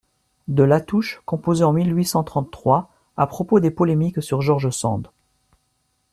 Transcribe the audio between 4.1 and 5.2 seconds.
sur George Sand.